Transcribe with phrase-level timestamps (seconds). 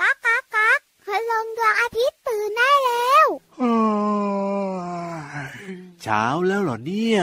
[0.00, 3.26] ก๊ากก๊ากก๊ากคืลงดวงอาทิตย์ตื่นได้แล้ว
[6.02, 7.22] เช้าแล้วเหรอเนี่ย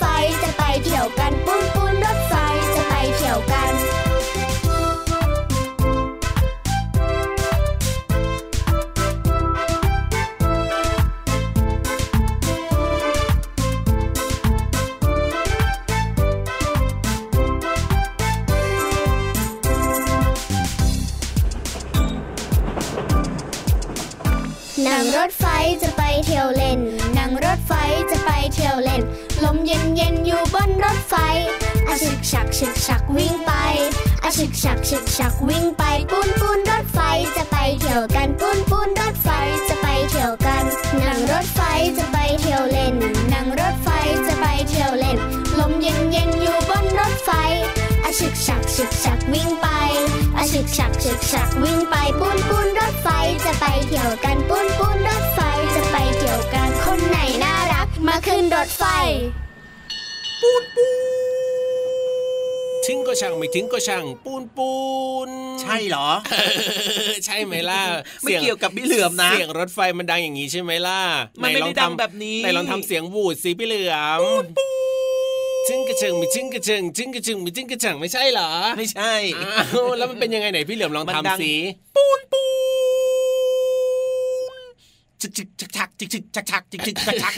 [34.91, 36.99] ฉึกฉักวิ่งไปปูนปูนรถไฟ
[37.35, 39.29] จะไปเที่ยวกันปูนปูนรถไฟ
[39.67, 40.63] จะไปเที่ยวกัน
[41.01, 41.61] นั่งรถไฟ
[41.97, 42.95] จะไปเที่ยวเล่น
[43.33, 43.89] นั่งรถไฟ
[44.27, 45.17] จะไปเที่ยวเล่น
[45.59, 47.29] ลมเย็นเย็นอยู่บนรถไฟ
[48.03, 49.67] อาฉึกฉักฉึกฉักวิ่งไป
[50.37, 53.07] อาฉึกฉักฉึกฉักวิ่งไปปูนปูนรถไฟ
[53.45, 55.39] จะไปเที่ยวกันปูนปูนรถไฟ
[55.75, 58.83] จะไปเที่ยวกันคนไหนน่ารักมาขึ้นรถไฟ
[60.41, 60.87] ปูนปู
[61.19, 61.20] น
[62.91, 64.73] ทิ้งก็ช่างไม่ทิ้งก็ช่างปูนปู
[65.27, 66.35] นใช่เหรอเอ
[67.09, 67.81] อใช่ไหมล่ะ
[68.23, 70.99] ไม่สียงเกี่ยวกับพี่เหลือมนะ เสียงรถไฟมันดังอย่างนี้ใช่ไหมล่ะ
[71.41, 73.93] มันไม่หลอได้ดังทำแบบนี้ไหนลองทำเสียงวูดสิพี่เหลือ
[74.41, 74.43] ม
[75.67, 81.53] จิ้งกระเชิงมีจิ้งกระเชิงจิ้งกระเชิงมีจิ้งกระเชิงไม่ใช่เหรอ ไม่ใช่อ้าวแล้วมันเป็นยังไงไหนพี่เหลือมลองมันดังทำสิ
[81.95, 82.70] ปูนปูน
[85.21, 87.33] จิกจิกชักชักจิกจิกชักชักจิกจิกชักชัก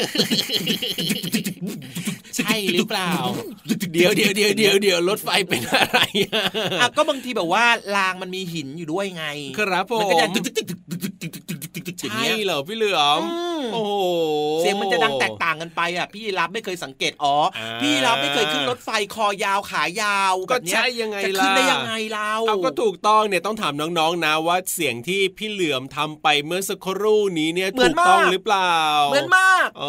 [2.35, 3.11] ใช่หรือเปล่า
[3.93, 5.99] เดี๋ยวเดี๋ยวเดี๋ยวเดี๋ยวเดี๋ยวรถไฟเป็นอะไร
[6.33, 9.25] อะก็บางทีแบบว่ารางมันมีหินอยู่ด้วยไง
[9.59, 13.21] ครับผมมันก็จะตึกตึกตึกตึกตึกตึกตึกตึกตึกอย่างใช่เงี้เหรอพี่เหลือม
[13.73, 13.93] โอ้โห
[14.59, 17.35] เสียงมันจะดังแตกต่างกันไปอะพี่รับไม่เคยสังเกตอ๋อ
[17.81, 28.75] พี่รับไม่เคยขึ้นรถไฟคอยาวขายาวก็ใช่ยังไงจะล่ะขึ้นได้ยังไงเราเอาก็ถูกต้องเนี่ยต้องถามน้องๆนะว่าเสียงที่พี่เหลือมทำไปเมื่อสักครู่นี้เนี่ยถูกต้องหรือเปล่า
[29.09, 29.83] เหมือนมากเอ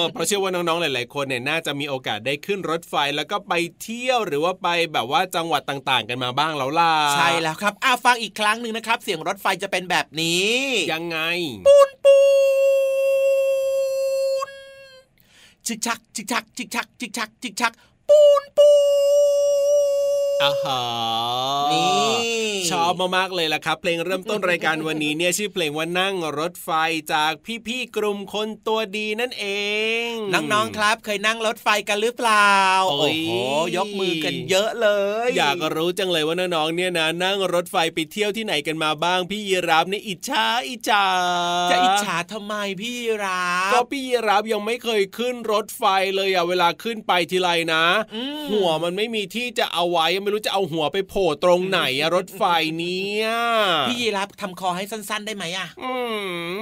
[0.00, 3.52] อเพราะเชื่อว่าน้องๆหลาย ๆ คนเนี่ยน่าจะมีโอกาสได้ขึ้นรถไฟแล้วก็ไป
[3.82, 10.52] เที่ยวหรือว่าไปแบบว่าจังหวัดต่างๆ กันมาบ้างแล้วล่ะใช่แล้วครับอะฟังอีกครั้งหนึ่งนะครับ เสียงรถไฟจะเป็นแบบนี้
[10.92, 11.18] ยังไง
[11.66, 12.18] ปูนปู
[14.46, 14.50] น
[15.66, 17.72] จิกชักจิกชักจิกชักจิกชักจิกชัก
[18.08, 18.70] ปูนปู
[19.60, 19.61] น
[20.42, 20.80] อ่าฮะ
[21.72, 22.12] นี่
[22.70, 26.70] ชอบมากๆเลยล่ะครับ เพลงเริ่มต้นรายการวันนี้เนี่ยชื่อเพลงว่านั่งรถไฟ
[27.12, 27.32] จาก
[27.66, 29.46] พี่ๆกลุ่มคนตัวดีนั่นเอ
[30.08, 32.54] ง น้องๆครับ เคยนั่งรถไฟกันหรือเปล่า
[32.90, 33.30] โอ้โอ้ยโห
[33.76, 34.88] ยกมือกันเยอะเล
[35.26, 41.06] ย อยากรู้จังเลยว่าน้องๆเนี่ยนะนั่งรถไฟไปเที่ยวที่ไหนกันมาบ้างพี่ยีรับเนี่ยอิจฉาอิจฉา
[41.70, 45.84] จะอิจฉาทำไมพี่ราบก็พี่ยีรับยังไม่เคยขึ้นรถไฟ
[46.16, 52.42] เลยอะเวลาขึ้นไปทีไรนะอืมหัวมันไม่มีที่จะเอาไว้ไม่รู้จะเอาหัวไปโผล่ตรงไหนอะรถไฟ
[52.78, 53.26] เนี่ย
[53.88, 55.92] พี่ยีรับทำคอให้สั้น ๆ ได้ไหมอะอื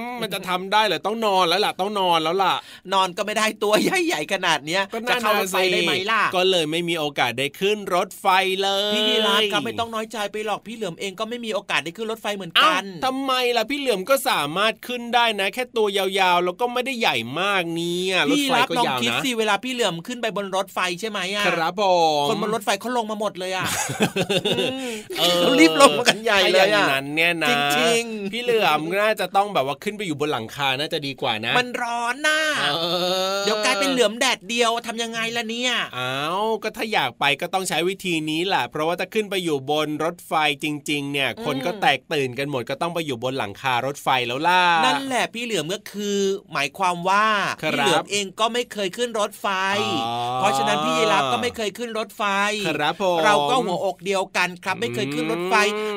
[0.07, 2.55] มมันจะทำได้เหรอต้องนอนแล้วล่ะต้องนอนแล้วล่ะ
[2.93, 8.27] นอนก็ไม่ได้ตัวใหญ่ๆขนาดเนี้ยก็จะน่าเข้ารถไฟได้ไหมล่ะก็เลยไม่มีโอกาสได้ขึ้นรถไฟ
[8.63, 21.83] เลยพี่ยีรับครับไม่ต้องน้อยใจไปหรอกพี่เหลือมเองก็ไม่มีโอกาสได้ขึ้นรถไฟเหมือนเอ้ากันทำไมล่ะพี่เหลือมก็สามารถขึ้นได้นะ แค่ตัวยาวๆแล้วก็ไม่ได้ใหญ่มากเนี่ยรถพี่ไฟรับก็ลองยาวคิดนะสิเวลาพี่เหลือมขึ้นไปบนรถไฟใช่ไหมอะครับผ
[22.23, 23.65] มคนบนรถไฟเขาลงมาหมดเลยอะ
[25.19, 32.87] เออเขารีบลงมากันใหญ่เลยถ้าอย่างอะนั้นเนี่ยนะจริงๆพี่เหลือมน่าจะต้องแบบว่าขึ้นไปอยู่บนหลังคาน่าจะดีกว่านะ มันร้อนน่ะเอ
[33.37, 40.33] อเดี๋ยวกลายเป็นเหลือมแดดเดียวทำยังไงล่ะเนี่ยอ้าวก็ถ้าอยากไปก็ต้องใช้วิธีนี้แหละเพราะว่าถ้าขึ้นไปอยู่บนรถไฟ
[40.63, 46.17] จริง ๆ เนี่ย คนก็แตกตื่นกันหมดก็ต้องไปอยู่บนหลังคารถไฟแล้วล่ะนั่นแหละพี่เหลือมก็คือ
[46.53, 47.27] หมายความว่า
[47.63, 49.47] ครับพี่เหลือมเองก็ไม่เคยขึ้นรถไฟ
[50.03, 52.23] อ๋อเพราะฉะนั้นพี่ยีรับก็ไม่เคยขึ้นรถไฟ
[52.67, 55.55] ครับผมเราก็ก็หัวอกเดียวกันครับ ไม่เคยขึ้นรถไฟ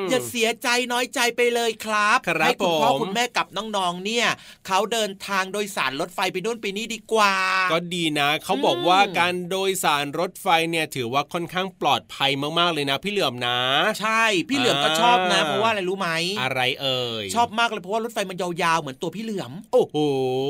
[0.09, 4.27] อย่าเสียใจน้อยใจไปเลยครับครับให้คุณพ่อผมคุณแม่กับน้องๆเนี่ย
[4.67, 7.33] เขาเดินทางโดยสารรถไฟไปนู่นไปนี่ดีกว่า
[7.71, 13.59] ก็ดีนะเขาบอกว่าการโดยสารรถไฟเนี่ยถือว่าค่อนข้างปลอดภัยมากๆเลยนะ พี่เหลือมนะ
[14.01, 16.09] ใช่ พี่เหลือมก็ชอบนะอ่าเพราะว่าอะไรรู้ไหม
[16.41, 19.95] อะไรเอ่ยชอบมากเลยเพราะว่ารถไฟมันยาวๆเหมือนตัวพี่เหลือม โอ้โห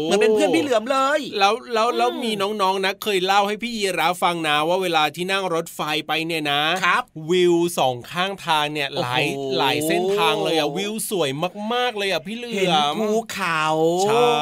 [0.05, 9.25] เหมือนเป็นเพื่อนพี่เหลือมเลย แล้วแล้วแล้วอืมมีน้องๆนะ เคยเล่าให้พี่ยีราฟฟังนะว่าเวลาที่นั่งรถไฟไปเนี่ยนะครับ วิวสองข้างทางเนี่ยโอ้หโหลาย
[9.57, 11.29] หลายเส้นทางเลยอะวิวสวย
[11.73, 13.65] มาก ๆเลยอะพี่เหลืเห็นอมภูเขา
[14.07, 14.35] ใช่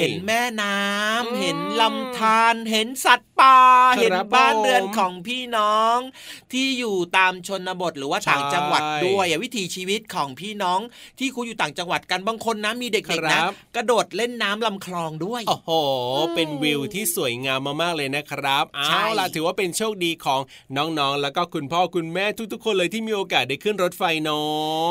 [0.00, 3.58] เห็นแม่น้ำอืมเห็นลำธารเห็นสัตว์ป่า
[3.96, 5.98] ครับเห็นบ้านผมเรือนของพี่น้อง
[6.52, 10.80] ที่อยู่ตามชนบทหรือว่าใช่ต่างจังหวัดด้วยอะวิถีชีวิตของพี่น้อง
[11.18, 15.70] ที่คุณอยู่ต่างจังหวัดกันบางคนนะมีเด็กๆนะครับกระโดดเล่นน้ำลำคลองด้วยโอ้โห
[16.16, 20.40] อืมเป็นวิวที่สวยงามมากๆเลยนะครับใช่เอาล่ะถือว่าเป็นโชคดีของ
[20.76, 24.40] น้องๆ แล้วก็คุณพ่อคุณแม่ทุกๆ คนเลยที่มีโอกาสได้ขึ้นรถไฟเนา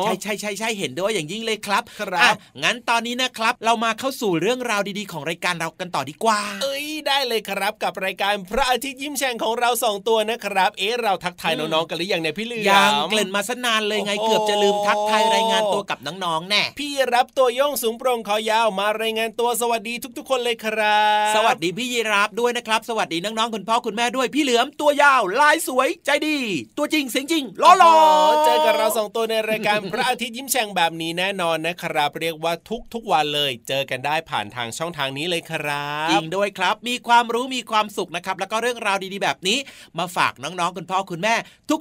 [0.01, 2.31] ะใช่ใช่ใช่ใช่เห็นด้วยอย่างยิ่งเลยครับครับอะ
[2.63, 26.37] งั้นตอนนี้นะครับ เรามาเข้าสู่เรื่องราวดีๆ ของรายการเรากันต่อดีกว่า เอ้ยได้เลยครับ กับรายการพระอาทิตย์ยิ้มแฉ่งของเราสองตัวนะครับ เอ๊ะเราทักทายอืมน้องๆกันหรือยังเนี่ยพี่เหลือมยังเกริ่นมาสนานเลยไงโอ้โหเกือบจะลืมทักทายรายงานตัวกับน้องๆแน่พี่รับตัวโย่องสูงโปร่งคอยาวมารายงานตัวสวัสดีทุก ๆ คนเลยครับ สวัสดีพี่ยีราฟด้วยนะครับ สวัสดีน้องๆคุณพ่อคุณแม่ด้วยพี่เหลือมตัวยาวลายสวยใจดี
[26.77, 32.53] ตัวจริงเสียงจริงล้อหลอโโหเจอกับเราสองตัวในรายการพระอาทิตย์ยิ้มแฉ่งแบบนี้แน่นอนนะครับ เรียกว่า
[32.93, 39.57] ทุกๆวันเลย เจอกันได้ผ่านทางช่องทางนี้เลยครัจริบงด้วยครับ มีความรู้มีความสุขนะครับ แล้วก็เรื่องราวดีๆแบบนี้
[39.97, 41.35] มาฝากน้องๆคุณพ่อคุณแม่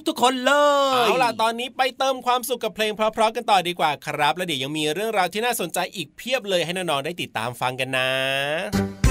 [0.07, 0.53] ทุกๆคนเล
[1.03, 9.06] ยเอาล่ะตอนนี้ไปเติมความสุขกับเพลงเพราะๆกันต่อดีกว่าครับ แล้วเดี๋ยวยังมีเรื่องราวที่น่าสนใจอีกเพียบเลยให้น้องๆได้ติดตามฟังกันนะ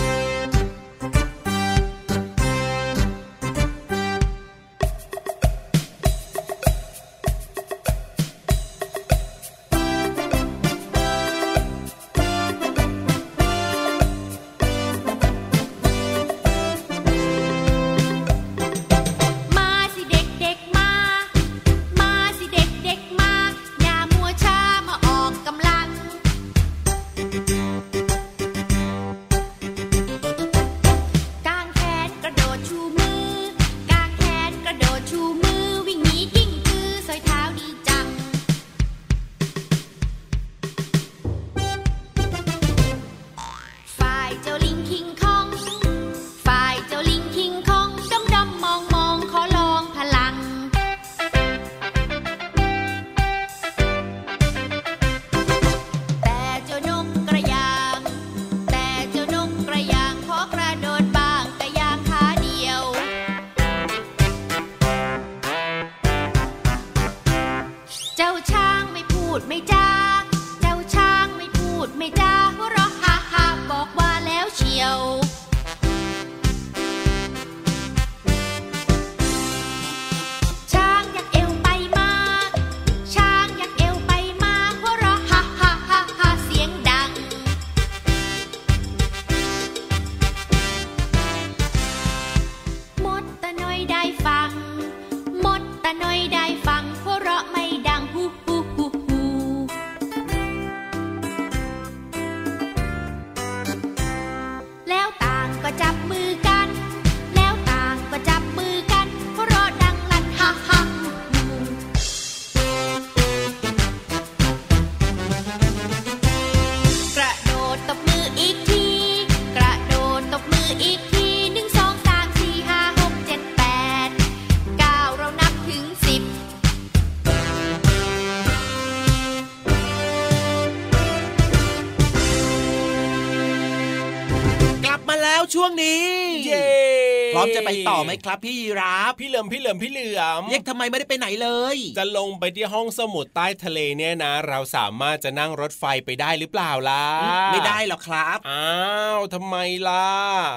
[137.57, 147.05] จะไปต่อไหมครับ พี่ยีราฟพี่เหลือมพี่เหลือมพี่เหลือมเรียกทำไมไม่ได้ไปไหนเลย จะลงไปที่ห้องสมุดใต้ทะเลเนี่ยนะ เราสามารถจะนั่งรถไฟไปได้หรือเปล่าล่ะ
[147.53, 148.71] ไม่ได้หรอกครับ อ้า
[149.17, 149.57] วทำไม
[149.89, 150.09] ล่ะ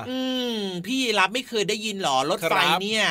[0.09, 0.19] อื
[0.55, 3.05] ม พี่ยีรับไม่เคยได้ยินหรอรถไฟครับเนี่ย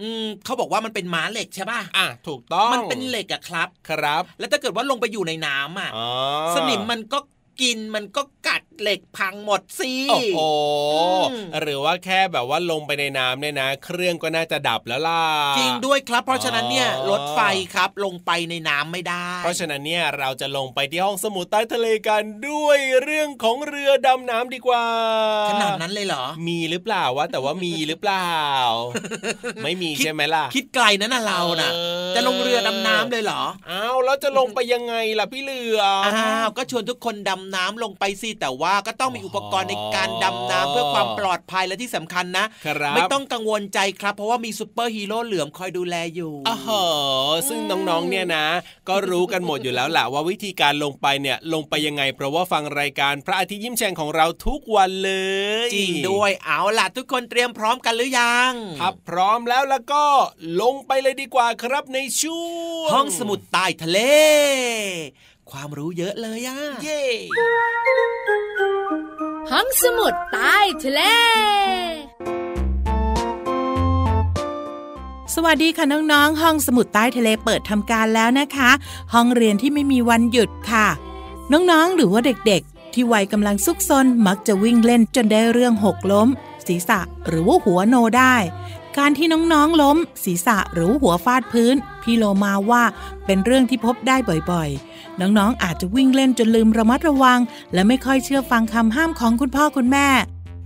[0.00, 6.08] อืมเขาบอกว่ามันเป็นม้าเหล็กใช่ป่ะ อะถูกต้อง มันเป็นเหล็กอะครับ ครับ แล้วถ้าเกิดว่าลงไปอยู่ในน้ำอะอ๋อ
[6.56, 7.18] สนิมมันก็
[7.60, 10.38] กินมันก็กัด เหล็กพังหมดสิโอ้โห
[11.30, 15.22] อืมหรือว่าแค่แบบว่าลงไปในน้ำเนี่ยนะ เครื่องก็น่าจะดับแล้วล่ะ
[15.58, 17.40] จริงด้วยครับ เพราะฉะนั้นเนี่ยอ๋อรถไฟ
[17.74, 24.84] ครับลงไปในน้ำไม่ได้ เพราะฉะนั้นเนี่ยเราจะลงไปที่ห้องสมุดใต้ทะเลกันด้วยเรื่องของเรือดำน้ำดีกว่า
[25.50, 28.30] ขนาดนั้นเลยเหรอ มีหรือเปล่าวะแต่ว่ามีหรือเปล่า
[29.64, 31.76] ไม่มีคิดใช่ไหมล่ะ คิดไกลนะน่ะเราน่ะเอ
[32.10, 46.86] อจะลงเรือดำน้ำเลยเหรออ้าวแล้วจะลงไปยังไงล่ะพี่เหลือมอ้าวก็ชวนทุกคนดำน้ำลงไปสิแต่ว่าก็ต้องมีอุปกรณ์ในการดำน้ำเพื่อความปลอดภัยและที่สำคัญนะครับไม่ต้องกังวลใจครับ เพราะว่ามีซูเปอร์ฮีโร่เหลือมคอยดูแลอยู่อ๋อเหรอ
[47.48, 48.46] ซึ่งน้องๆเนี่ยนะ
[48.88, 55.12] ก็รู้กันหมดอยู่แล้วแหละว่าวิธีการลงไปเนี่ยลงไปยังไง เพราะว่าฟังรายการพระอาทิตย์ยิ้มแฉ่งของเราทุกวันเล
[55.66, 60.04] ย จริงด้วยเอาล่ะทุกคนเตรียมพร้อมกันหรือยังถ้าพร้อมแล้วแล้วก็
[60.60, 62.44] ลงไปเลยดีกว่าครับในช่ว
[62.86, 63.98] งห้องสมุดใต้ทะเล
[65.52, 67.02] ความรู้เยอะเลยอะเย่
[69.50, 71.00] ห้องสมุดใต้ทะเล
[75.34, 78.70] สวัสดีค่ะน้องๆ ห้องสมุดใต้ทะเลเปิดทำการแล้วนะคะ
[79.14, 80.86] ห้องเรียนที่ไม่มีวันหยุดค่ะ
[81.52, 86.28] น้องๆ หรือว่าเด็กๆ ที่วัยกำลังซุกซนมักจะวิ่งเล่นจนได้เรื่องหกล้ม
[86.66, 88.36] ศีรษะหรือว่าหัวโนได้
[88.98, 91.76] การที่น้องๆ ล้ม ศีรษะหรือว่าหัวฟาดพื้น
[92.06, 92.82] พี่โลมาว่า
[93.26, 94.16] เป็นเรื่องที่พบได้
[94.52, 97.40] บ่อยๆ น้องๆ อาจจะวิ่งเล่นจนลืมระมัดระวัง
[97.72, 100.08] และไม่ค่อยเชื่อฟังคำห้ามของคุณพ่อคุณแม่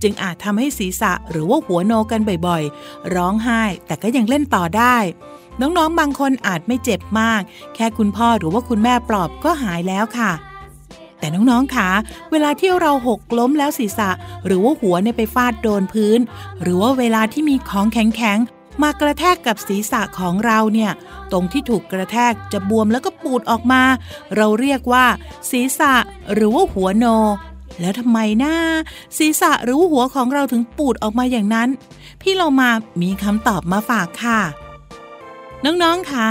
[0.01, 4.97] จึงอาจทำให้ศีรษะหรือว่าหัวโนกันบ่อยๆ ร้องไห้ แต่ก็ยังเล่นต่อได้
[5.61, 7.41] น้องๆ บางคนอาจไม่เจ็บมาก
[7.75, 10.31] แค่คุณพ่อหรือว่าคุณแม่ปลอบก็หายแล้วค่ะ
[11.19, 11.89] แต่น้องๆคะ
[12.31, 14.09] เวลาที่เราหกล้มแล้วศีรษะ
[14.45, 16.19] หรือว่าหัวเนี่ยไปฟาดโดนพื้น
[16.61, 18.39] หรือว่าเวลาที่มีของแข็ง
[18.81, 20.91] มากระแทกกับศีรษะของเราเนี่ย
[21.31, 23.83] ตรงที่ถูกกระแทกจะบวมแล้วก็ปูดออกมา
[24.35, 25.05] เราเรียกว่า
[25.51, 25.93] ศีรษะ
[26.33, 27.05] หรือว่าหัวโน
[27.79, 28.53] แล้วทำไมนะ
[29.17, 31.69] ศีรษะหรือว่าหัวของเราถึงปูดออกมาอย่างนั้น
[32.21, 32.69] พี่เรามา
[33.01, 34.41] มีคำตอบมาฝากค่ะ
[35.65, 36.27] น้องๆคะ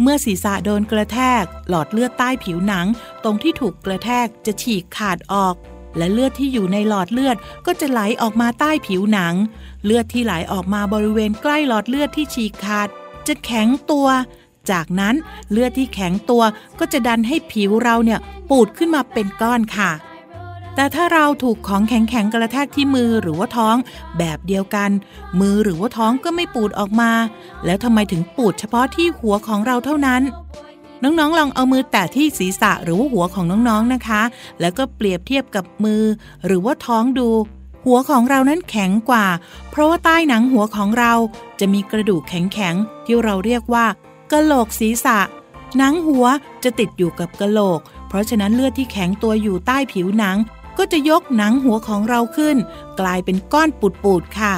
[0.00, 2.86] เมื่อศีรษะโดนกระแทก หลอดเลือดใต้ผิวหนัง
[3.24, 5.54] ตรงที่ถูกกระแทกจะฉีกขาดออก
[5.96, 7.36] และเลือดที่อยู่ในหลอดเลือด
[7.66, 9.34] ก็จะไหลออกมาใต้ผิวหนัง
[9.84, 12.88] เลือดที่ไหลออกมาบริเวณใกล้หลอดเลือดที่ฉีกขาด
[13.26, 14.08] จะแข็งตัว
[14.70, 15.14] จากนั้น
[15.50, 16.42] เลือดที่แข็งตัว
[16.78, 18.20] ก็จะดันให้ผิวเราเนี่ย
[18.50, 19.92] ปูดขึ้นมาเป็นก้อนค่ะ
[20.74, 23.76] แต่ถ้าเราถูกของแข็งๆกระแทกที่มือหรือว่าท้อง
[24.18, 24.90] แบบเดียวกัน
[25.40, 27.12] มือหรือว่าท้องก็ไม่ปูดออกมา
[27.64, 30.22] แล้วทำไมถึงปูดเฉพาะที่หัวของเราเท่านั้น
[31.04, 34.22] น้องๆ ลองเอามือแตะที่ศีรษะหรือว่าหัวของน้องๆนะคะ
[34.60, 36.02] แล้วก็เปรียบเทียบกับมือ
[36.46, 37.28] หรือว่าท้องดู
[37.86, 39.26] หัวของเรานั้นแข็งกว่า
[39.70, 41.12] เพราะว่าใต้หนังหัวของเรา
[41.60, 43.86] จะมีกระดูกแข็งๆที่เราเรียกว่า
[44.32, 45.18] กะโหลกศีรษะ
[45.76, 46.26] หนังหัว
[46.64, 50.36] จะติดอยู่กับกะโหลก เพราะฉะนั้นเลือดที่แข็งตัวอยู่ใต้ผิวหนัง
[50.78, 52.56] ก็จะยกหนังหัวของเราขึ้น
[53.00, 54.54] กลายเป็นก้อนปูดๆค่ะ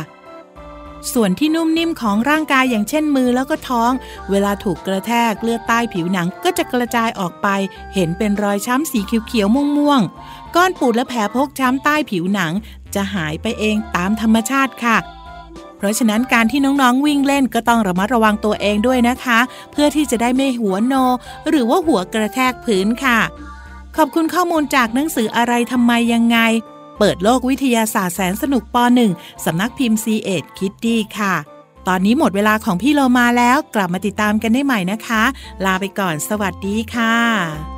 [1.15, 3.93] ส่วนที่นุ่มนิ่มของร่างกายอย่างเช่นมือแล้วก็ท้อง
[4.31, 7.49] เวลาถูกกระแทกเลือดใต้ผิวหนังก็จะกระจายออกไป
[7.95, 12.53] เห็นเป็นรอยช้ำสีเขียวๆม่วงๆก้อนปูดและแผลพกช้ำใต้ผิวหนัง
[12.95, 14.97] จะหายไปเองตามธรรมชาติค่ะ
[15.77, 19.39] เพราะฉะนั้นการที่น้องๆวิ่งเล่นก็ต้องระมัดระวังตัวเองด้วยนะคะ
[19.73, 20.95] เพื่อที่จะได้ไม่หัวโน
[21.49, 23.19] หรือว่าหัวกระแทกพื้นค่ะ
[23.97, 26.39] ขอบคุณข้อมูลจากหนังสืออะไรทำไมยังไง
[26.99, 28.77] เปิดโลกวิทยาศาสตร์แสนสนุกป
[29.11, 31.35] .1 สำนักพิมพ์ c ีเอ็ดคิตตีค่ะ
[31.89, 35.23] ตอนนี้หมดเวลาของพี่โลมาแล้วกลับมาติดตามกันได้ใหม่นะคะ
[35.65, 37.76] ลาไปก่อนสวัสดีค่ะ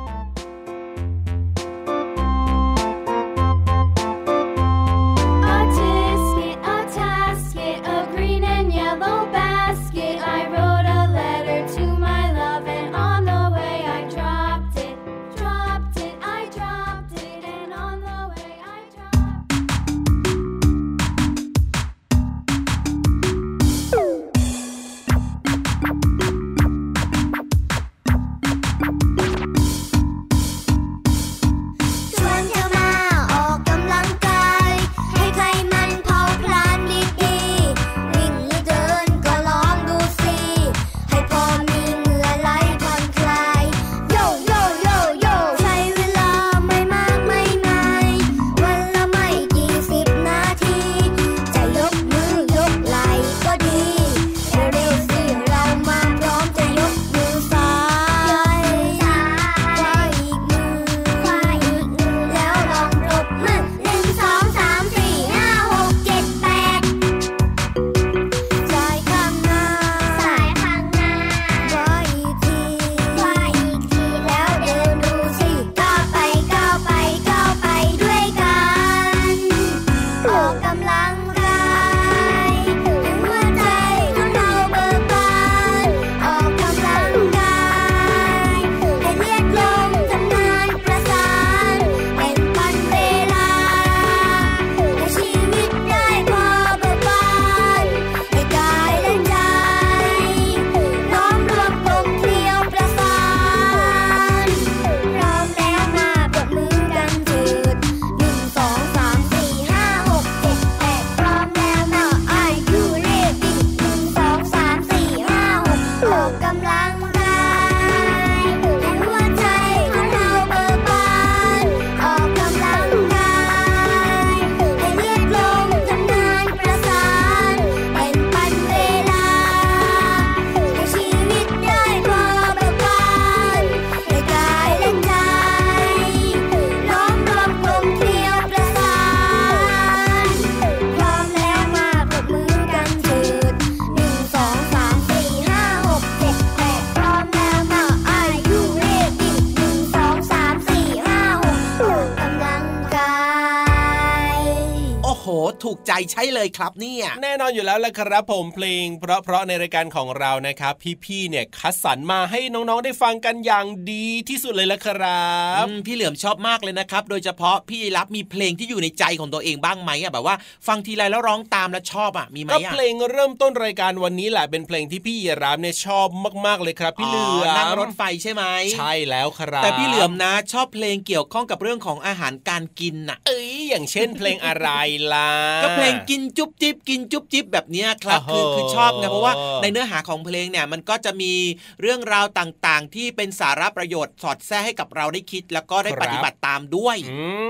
[155.89, 160.73] ใจใช่เลยครับเนี่ยแน่นอนอยู่แล้วแหละครับผมเพลง เพราะเพราะในรายการของเรานะครับ
[161.05, 165.29] พี่ๆเนี่ยคัดสรรมาให้น้องๆได้ฟังกันอย่างดีที่สุดเลยละครั
[165.63, 170.35] บอืมพี่เหลือมชอบมากเลยนะครับ โดยเฉพาะพี่รับมีเพลงที่อยู่ในใจของตัวเองบ้างไหมอะแบบว่า
[170.67, 176.07] ฟังทีไรแล้วร้องตามแล้วชอบอะมีไหมก็อะเพลงเริ่มต้นรายการวันนี้แหละเป็นเพลงที่พี่ยีรามเนี่ยชอบ
[176.45, 178.43] มากๆเลยครับ พี่เหลือมนั่งรถไฟใช่ไหม
[178.77, 184.69] ใช่แล้วครับ แต่พี่เหลือมนะชอบเพลงเกี่ยวข้องกับเรื่องของอาหารการกินน่ะ เอ้ยอย่างเช่นเพลงอะไร
[185.13, 185.31] ล่ะ
[185.63, 191.33] ก็เพลงกินจุ๊บจิ๊บกินจุ๊บจิ๊บแบบเนี้ยครับโอ้คือโหคือชอบไงเพราะว่าในเนื้อหาของเพลงเนี่ยมันก็จะมี
[191.81, 196.97] เรื่องราวต่างๆ ที่เป็นสาระประโยชน์สอดแทรกให้กับเราได้คิด แล้วก็ได้ปฏิบัติตามด้วย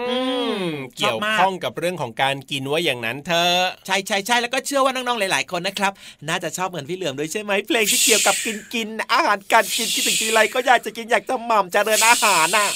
[0.10, 0.18] อื
[0.62, 0.64] ม
[1.02, 5.92] ชอบมากเกี่ยวข้องกับเรื่องของการกินว่าอย่างนั้นเธอะใช่ใช่ใช่แล้วก็เชื่อว่าน้องๆหลาย ๆ คนนะครับ
[6.28, 12.70] น่าจะชอบเหมือนพี่เหลือมด้วยใช่ไหมเพลงที่เกี่ยวกับกินกินอาหารการกินคิดถึงทีไรก็อยากจะกินอยากจะหม่ำเจริญอาหารน่ะ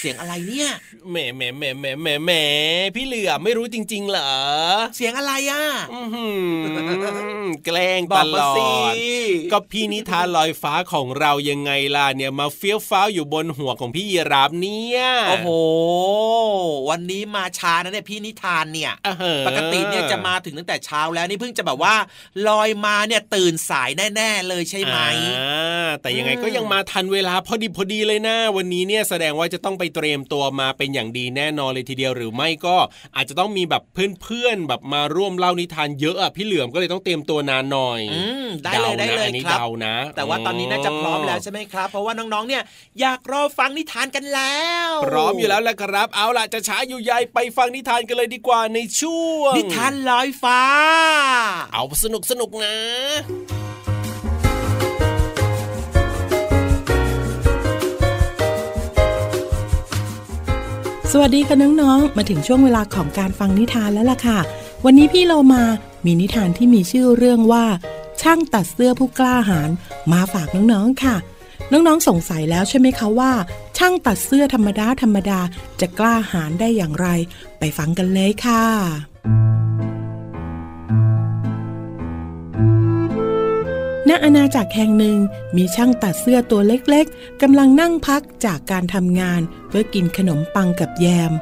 [0.00, 0.70] เสียงอะไรเนี่ย
[1.10, 2.32] แหมแหมแหมแหมแหมแหม
[2.94, 4.34] พี่เหลือมไม่รู้จริง ๆ เหรอ
[4.96, 6.26] เสียงอะไรอะอื้อหื
[7.44, 8.94] อแกล้งบตอกลมาอสิด
[9.52, 15.48] ก็พี่นิทานลอยฟ้าของเรายังไงล่ะเนี่ยมาเฟี้ยวฟ้าวอยู่บนหัวของพี่ยีราฟเนี่ยโอ้โห
[16.90, 21.94] วันนี้มาช้านะเนี่ยพี่นิทานเนี่ยอ่าฮะปกติเนี่ยจะมาถึงตั้งแต่เช้าแล้วนี่เพิ่งจะแบบว่า
[22.48, 24.98] ลอยมาเนี่ยตื่นสายแน่ๆเลยใช่ไหม
[25.38, 32.76] อ่าแต่ยังไงอืมก็ยังมาทันเวลาพอดีพอดีเลยนะวันนี้เนี่ยแสดงว่าจะต้องไปเตรียมตัวมาเป็นอย่างดีแน่นอนเลยทีเดียวหรือไม่ก็
[33.16, 33.82] อาจจะต้องมีแบบ
[34.22, 42.62] เพื่อนๆแบบมาร่วมเล่านิทานเยอะอะพี่เหลือมก็เลยต้องเตรียมตัวนานหน่อยอืมได้เลยได้ดานะเลยอันนี้ครับเดานะ แต่ว่าตอนนี้น่าจะพร้อมแล้วใช่ไหมครับ เพราะว่าน้องๆเนี่ย
[43.00, 50.62] อยากรอฟังนิทานกันแล้ว พร้อมอยู่แล้วแหละครับ เอาล่ะจะช้าอยู่ใหญ่ไปฟังนิทานกันเลยดีกว่าในช่วง นิทานลอยฟ้า
[51.72, 53.59] เอาสนุกสนุกนะ
[61.12, 64.38] สวัสดีค่ะน้องๆ มาถึงช่วงเวลาของการฟังนิทานแล้วล่ะค่ะ
[64.84, 65.62] วันนี้พี่เรามา
[66.04, 67.64] มีนิทานที่มีชื่อเรื่องว่า
[68.22, 69.70] ช่างตัดเสื้อผู้กล้าหาญ
[70.12, 71.16] มาฝากน้องๆค่ะ
[71.72, 73.32] น้องๆสงสัยแล้วใช่ไหมคะว่า
[73.78, 75.40] ช่างตัดเสื้อธรรมดาธรรมดา
[75.80, 77.08] จะกล้าหาญได้อย่างไร
[77.58, 79.09] ไปฟังกันเลยค่ะ
[84.10, 85.18] ณอาณาจักรแห่งหนึ่ง
[85.56, 91.32] มีช่างตัดเสื้อตัวเล็กๆกำลังนั่งพักจากการทำงาน เพื่อกินขนมปังกับแยม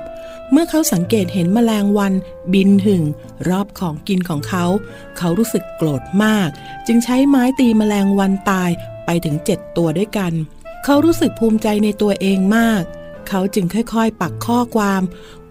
[0.51, 2.13] เมื่อเขาสังเกตเห็นแมลงวัน
[2.53, 3.03] บินหึ่ง
[3.49, 4.65] รอบของกินของเขา
[5.17, 6.49] เขารู้สึกโกรธมาก
[6.87, 8.71] จึงใช้ไม้ตีแมลงวันตาย
[9.07, 10.33] ไปถึงเจ็ดตัวด้วยกัน
[10.85, 12.83] เขารู้สึกภูมิใจในตัวเองมาก
[13.29, 15.03] เขาจึงค่อยๆ ปักข้อความ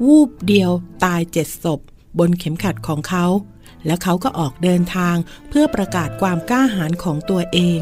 [0.06, 0.72] วูบเดียว
[1.06, 1.80] ตายเจ็ดศพ
[2.20, 3.26] บนเข็มขัดของเขา
[3.88, 5.16] แล้วเขาก็ออกเดินทาง
[5.50, 7.82] เพื่อประกาศความกล้าหาญของตัวเอง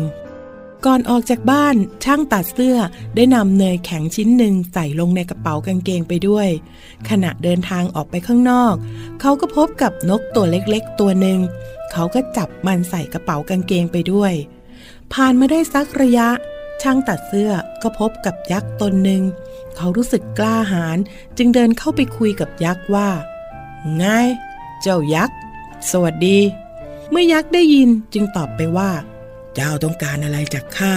[0.86, 2.78] ก่อนออกจากบ้านช่างตัดเสื้อ
[3.16, 6.50] ได้นำเนยแข็งชิ้นหนึ่งใส่ลงในกระเป๋ากางเกงไปด้วย
[7.10, 8.76] ขณะเดินทางออกไปข้างนอก
[9.22, 11.40] เขาก็พบกับนกตัวเล็กๆ ตัวหนึ่ง
[11.92, 14.34] เขาก็จับมันใส่กระเป๋ากางเกงไปด้วย
[15.14, 16.28] ผ่านมาได้สักระยะ
[16.82, 19.24] ช่างตัดเสื้อก็พบกับยักษ์ตนหนึ่ง
[19.76, 20.98] เขารู้สึกกล้าหาญ
[21.38, 23.10] จึงเดินเข้าไปคุยกับยักษ์ว่า
[23.96, 24.04] ไง
[24.82, 25.38] เจ้ายักษ์
[25.92, 26.38] สวัสดี
[27.10, 28.92] เมื่อยักษ์ได้ยินจึงตอบไปว่า
[29.56, 30.96] เจ้าต้องการอะไรจากข้า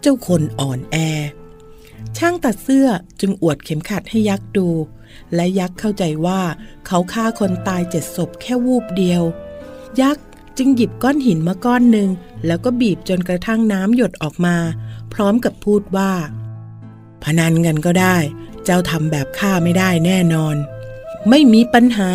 [0.00, 0.96] เจ้าคนอ่อนแอ
[2.16, 2.88] ช่างตัดเสื้อ
[3.20, 4.68] จึงอวดเข็มขัดให้ยักษ์ดู
[5.34, 6.40] และยักษ์เข้าใจว่า
[6.86, 9.22] เขาฆ่าคนตายเจ็ดศพแค่วูบเดียว
[10.00, 10.24] ยักษ์
[10.58, 12.08] จึงหยิบก้อนหินมาก้อนหนึ่ง
[12.46, 14.56] แล้วก็บีบจนกระทั่งน้ำหยดออกมา
[15.12, 16.12] พร้อมกับพูดว่า
[17.22, 18.16] พนันกันก็ได้
[18.64, 20.56] เจ้าทำแบบข้าไม่ได้แน่นอน
[21.28, 22.10] ไม่มีปัญหา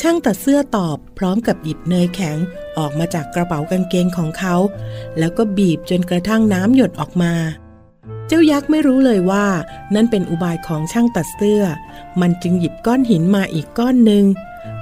[0.00, 2.36] ช่างตัดเสื้อตอบพร้อมกับหยิบเนยแข็ง
[2.78, 4.54] ออกมาจากกระเป๋ากางเกงของเขา
[5.18, 7.32] แล้วก็บีบจนกระทั่งน้ำหยดออกมา
[8.26, 9.46] เจ้ายักษ์ไม่รู้เลยว่า
[9.94, 11.62] นั่นเป็นอุบายของช่างตัดเสื้อ
[12.20, 14.24] มันจึงหยิบก้อนหินมาอีกก้อนหนึ่ง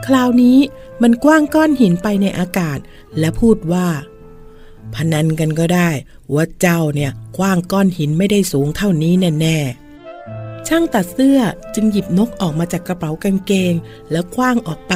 [0.07, 0.59] คราวนี้
[1.03, 2.79] มันกว้างก้อนหินไปในอากาศ
[3.18, 3.88] และพูดว่า
[4.94, 5.90] พนันกันก็ได้
[6.35, 9.83] ว่าเจ้าเนี่ยกว้างก้อนหินไม่ได้สูงเท่านี้แน่ๆ
[10.68, 11.40] ช่างตัดเสื้อ
[11.74, 13.74] จึงหยิบนกออกมาจากกระเป๋ากางเกง
[14.11, 14.94] แล้วคว้างออกไป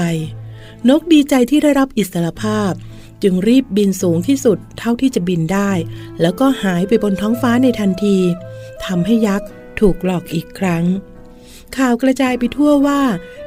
[0.88, 2.72] นกดีใจที่ได้รับอิสรภาพ
[3.22, 5.72] จึงรีบบินสูงที่สุดเท่าที่จะบินได้
[6.20, 8.18] แล้วก็หายไปบนท้องฟ้าในทันที
[8.84, 9.48] ทำให้ยักษ์
[9.80, 10.84] ถูกหลอกอีกครั้ง
[11.76, 13.02] ข่าวกระจายไปทั่วว่า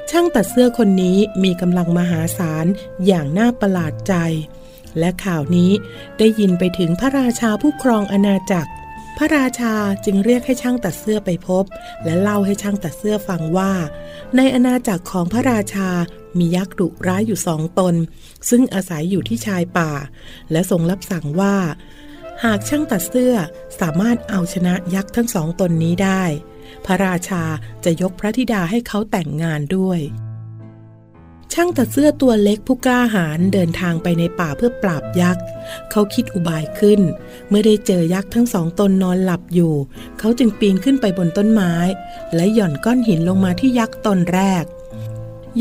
[0.09, 2.65] ช่างตัดเสื้อคนนี้มีกำลังมหาศาล
[3.05, 4.13] อย่างน่าประหลาดใจ
[4.99, 5.71] และข่าวนี้
[6.17, 8.71] ได้ยินไปถึงพระราชาผู้ครองอาณาจักร
[9.17, 11.65] พระราชาจึงเรียกให้ช่างตัดเสื้อไปพบ
[12.03, 13.71] และเล่าให้ช่างตัดเสื้อฟังว่า
[14.35, 15.89] ในอาณาจักรของพระราชา
[16.37, 17.95] มียักษ์ดุร้ายอยู่สองตน
[18.49, 19.91] ซึ่งอาศัยอยู่ที่ชายป่า
[20.51, 21.55] และทรงรับสั่งว่า
[22.43, 23.35] หากช่างตัดเสื้อ
[23.79, 26.23] สามารถเอาชนะยักษ์ทั้งสองตนนี้ได้
[26.85, 27.43] พระราชา
[27.83, 29.99] จะยกพระธิดาให้เขาแต่งงานด้วย
[31.53, 35.43] ช่างตัดเสื้อตัวเล็กผู้กล้าหาญเดินทางไปในป่าเพื่อปราบยักษ์
[35.91, 36.99] เขาคิดอุบายขึ้น
[37.49, 39.73] เมื่อได้เจอยักษ์ทั้งสองตนนอนหลับอยู่
[40.19, 41.73] เขาจึงปีนขึ้นไปบนต้นไม้
[42.35, 44.63] และหย่อนก้อนหินลงมาที่ยักษ์ตนแรก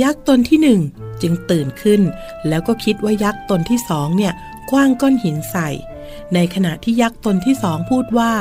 [0.03, 0.81] ยักษ์ตนที่หนึ่ง
[1.22, 2.00] จึงตื่นขึ้น
[2.48, 4.33] แล้วก็คิดว่ายักษ์ตนที่สองเนี่ย
[4.70, 5.68] คว้างก้อนหินใส่
[6.35, 8.33] ในขณะที่ยักษ์ตนที่สองพูดว่า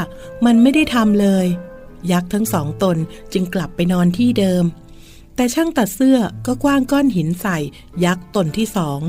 [0.45, 1.47] มันไม่ได้ทำเลย
[2.11, 2.97] ยักษ์ทั้งสองตน
[3.33, 4.63] จึงกลับไปนอนที่เดิม
[5.39, 7.57] แต่ช่างตัดเสื้อก็กว้างก้อนหินใส่
[8.05, 8.99] ยักษ์ตนที่สอง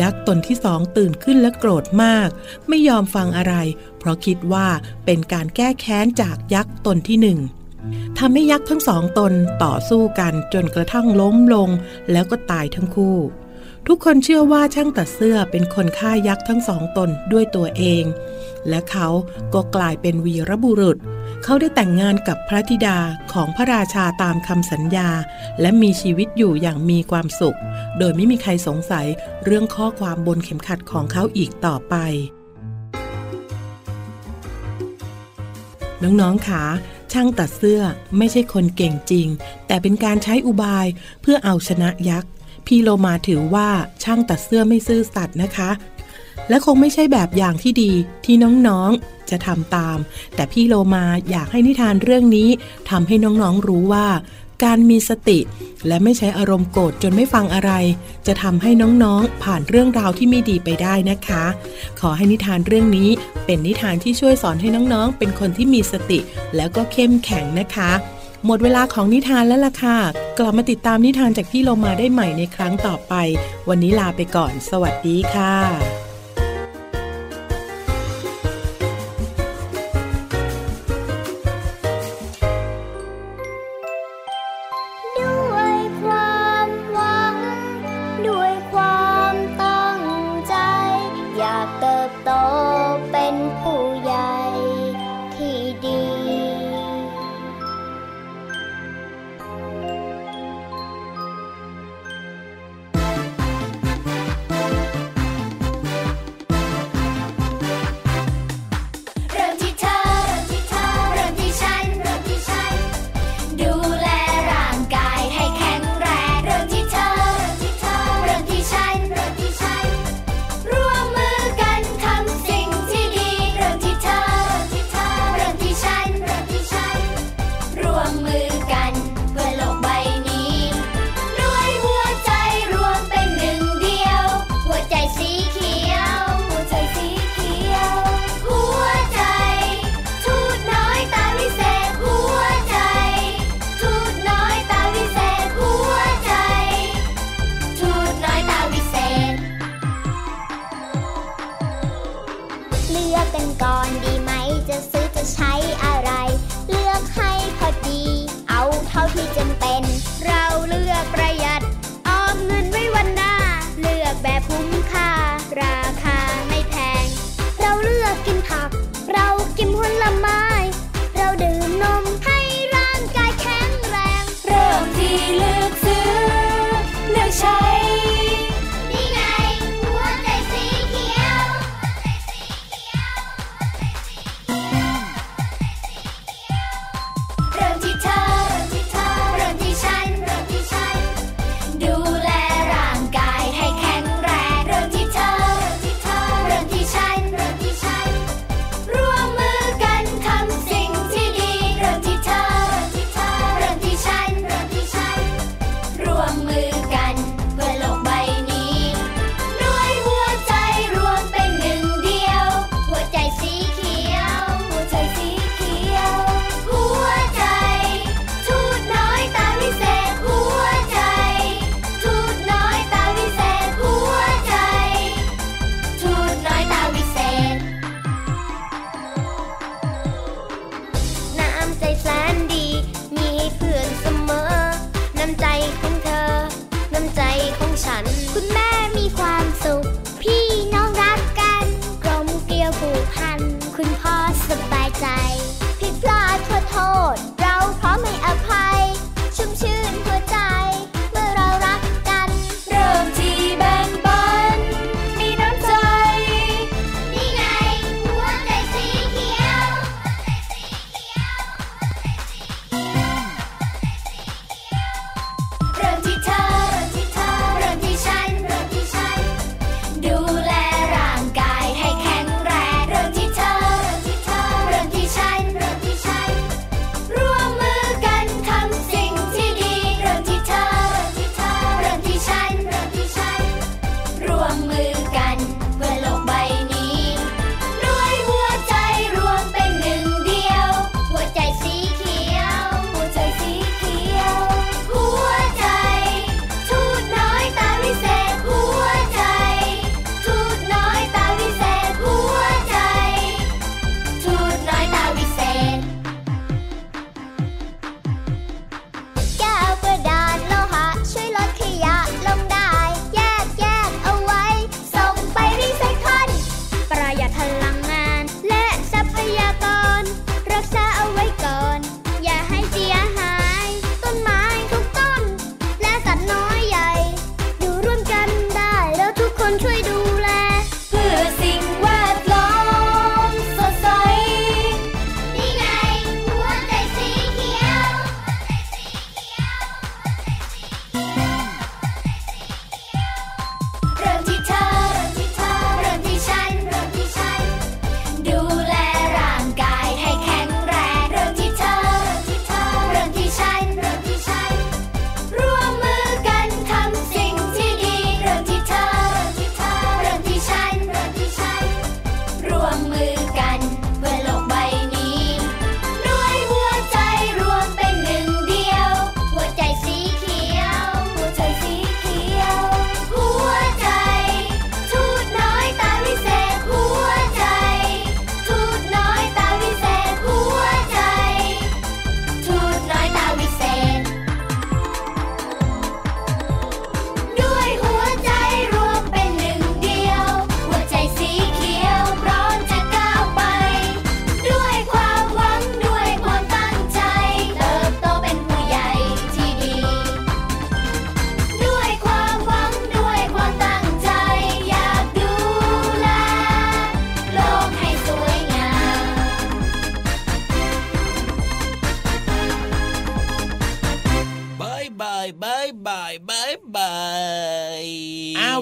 [0.00, 2.28] ยักษ์ตนที่สองตื่นขึ้นและโกรธมาก
[2.68, 3.54] ไม่ยอมฟังอะไร
[3.98, 4.68] เพราะคิดว่า
[5.04, 7.38] เป็นการแก้แค้นจากยักษ์ตนที่หนึ่ง
[8.18, 9.32] ทำให้ยักษ์ทั้งสองตน
[9.64, 11.68] ต่อสู้กันจนกระทั่งล้มลง
[12.12, 13.16] แล้วก็ตายทั้งคู่
[13.86, 18.04] ทุกคนเชื่อว่าช่างตัดเสื้อเป็นคนฆ่ายักษ์ทั้งสองตนด้วยตัวเอง
[18.68, 19.08] และเขา
[19.54, 20.98] ก็กลายเป็นวีรบุรุษ
[21.44, 22.98] เขาได้แต่งงานกับพระธิดา
[23.32, 25.08] ของพระราชาตามคำสัญญา
[25.60, 27.58] และมีชีวิตอยู่อย่างมีความสุข
[27.98, 29.06] โดยไม่มีใครสงสัย
[29.44, 31.94] เรื่องข้อความบนเข็มขัดของเขาอีกต่อไป
[36.02, 36.64] น้องๆค่ะ
[37.12, 37.80] ช่างตัดเสื้อ
[38.18, 39.28] ไม่ใช่คนเก่งจริง
[39.66, 40.86] แต่เป็นการใช้อุบาย
[41.22, 42.30] เพื่อเอาชนะยักษ์
[42.66, 43.68] พี่โลมาถือว่า
[44.04, 45.70] ช่างตัดเสื้อไม่ซื่อสัตย์นะคะ
[46.48, 47.92] และคงไม่ใช่แบบอย่างที่ดี
[48.24, 48.34] ที่
[48.66, 49.98] น้องๆ จะทำตาม
[50.34, 52.48] แต่พี่โลมาอยากให้นิทานเรื่องนี้
[52.90, 54.06] ทำให้น้องๆรู้ว่า
[54.64, 55.38] การมีสติ
[55.86, 57.72] และไม่ใช้อารมณ์โกรธจนไม่ฟังอะไร
[58.26, 58.70] จะทำให้
[59.02, 61.44] น้องๆ ผ่านเรื่องราวที่ไม่ดีไปได้นะคะ
[62.00, 63.08] ขอให้นิทานเรื่องนี้
[63.46, 66.18] เป็นนิทานที่ช่วยสอนให้น้องๆ เป็นคนที่มีสติ
[66.56, 67.90] แล้วก็เข้มแข็งนะคะ
[68.46, 69.98] หมดเวลาของนิทานแล้วล่ะค่ะ
[70.38, 73.14] กลับมาติดตามนิทานจากพี่โลมาได้ใหม่ในครั้งต่อไป
[73.68, 76.07] วันนี้ลาไปก่อน สวัสดีค่ะ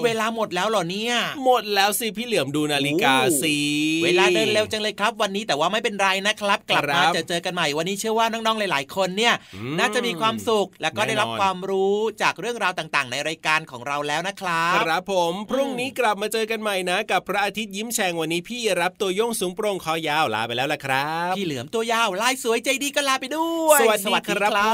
[0.07, 1.15] เวลาหมดแล้วเหรอเนี่ย
[1.45, 3.55] หมดแล้วสิพี่เหลือมดูนาฬิกาสิ
[4.03, 24.67] เวลาเดินเร็วจังเลยครับ วันนี้แต่ว่าไม่เป็นไรนะครับ กลับครัมาบเจอเจอกันใหม่วันนี้เชื่อว่าน้องๆหลาย ๆ คนเนี่ยอืมน่าจะมีความสุขแล้วก็ได้รับแน่นอนความรู้จากเรื่องราวต่างๆ ในรายการของเราแล้วนะครับครับผมพรุ่งนี้กลับมาเจอกันใหม่นะ กับพระอาทิตย์ยิ้มแฉ่งวันนี้พี่รับตัวโยงสูงโปร่งคอยาวลาไปแล้วละครับพี่เหลือมตัวยาวลายสวยใจดีก็ลาไปด้วย สวัสดีครับผ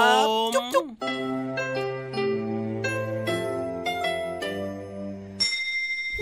[0.49, 0.85] มจุ๊บจุ๊บ